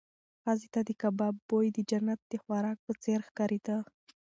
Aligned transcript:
ښځې 0.43 0.67
ته 0.73 0.79
د 0.87 0.89
کباب 1.01 1.35
بوی 1.47 1.67
د 1.73 1.77
جنت 1.89 2.19
د 2.31 2.33
خوراک 2.43 2.77
په 2.85 2.93
څېر 3.03 3.19
ښکارېده. 3.27 3.77